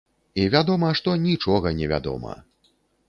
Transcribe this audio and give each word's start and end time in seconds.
І 0.43 0.45
вядома, 0.53 0.89
што 0.99 1.13
нічога 1.27 1.75
невядома. 1.81 2.33